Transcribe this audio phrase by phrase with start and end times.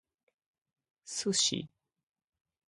[1.15, 1.59] Sushi